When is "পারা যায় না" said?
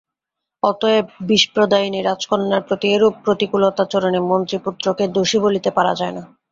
5.77-6.23